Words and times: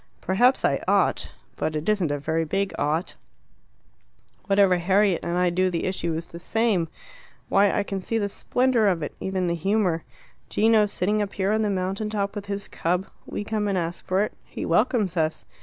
"Perhaps 0.19 0.65
I 0.65 0.81
ought. 0.87 1.31
But 1.57 1.75
it 1.75 1.87
isn't 1.87 2.09
a 2.09 2.17
very 2.17 2.43
big 2.43 2.73
'ought.' 2.79 3.13
Whatever 4.47 4.79
Harriet 4.79 5.19
and 5.21 5.37
I 5.37 5.51
do 5.51 5.69
the 5.69 5.85
issue 5.85 6.15
is 6.15 6.25
the 6.25 6.39
same. 6.39 6.87
Why, 7.49 7.71
I 7.71 7.83
can 7.83 8.01
see 8.01 8.17
the 8.17 8.27
splendour 8.27 8.87
of 8.87 9.03
it 9.03 9.13
even 9.19 9.45
the 9.45 9.53
humour. 9.53 10.03
Gino 10.49 10.87
sitting 10.87 11.21
up 11.21 11.33
here 11.33 11.51
on 11.51 11.61
the 11.61 11.69
mountain 11.69 12.09
top 12.09 12.33
with 12.33 12.47
his 12.47 12.67
cub. 12.67 13.09
We 13.27 13.43
come 13.43 13.67
and 13.67 13.77
ask 13.77 14.03
for 14.03 14.23
it. 14.23 14.33
He 14.43 14.65
welcomes 14.65 15.17
us. 15.17 15.45